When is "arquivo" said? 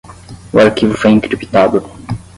0.57-0.95